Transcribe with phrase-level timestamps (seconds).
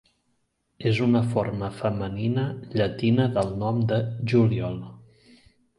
[0.91, 2.47] És una forma femenina
[2.81, 4.01] llatina del nom de
[4.33, 4.85] Juliol.